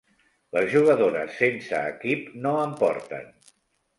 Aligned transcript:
Les 0.55 0.71
jugadores 0.75 1.35
sense 1.41 1.83
equip 1.91 2.33
no 2.47 2.57
en 2.65 2.73
porten. 2.83 3.29